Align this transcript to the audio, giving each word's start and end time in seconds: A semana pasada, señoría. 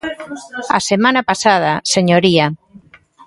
A 0.77 0.79
semana 0.89 1.21
pasada, 1.29 1.71
señoría. 1.93 2.45